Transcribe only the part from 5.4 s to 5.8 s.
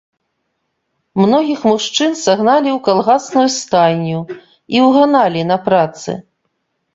на